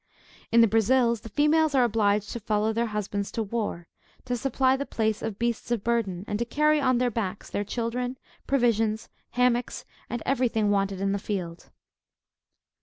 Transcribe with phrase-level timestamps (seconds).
[0.51, 3.85] In the Brazils, the females are obliged to follow their husbands to war,
[4.25, 7.63] to supply the place of beasts of burden, and to carry on their backs their
[7.63, 8.17] children,
[8.47, 11.69] provisions, hammocks, and every thing wanted in the field.